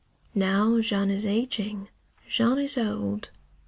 Now 0.33 0.79
Jean 0.79 1.11
is 1.11 1.27
ageing; 1.27 1.89
Jean 2.27 2.57
is 2.57 2.75
old. 2.75 3.29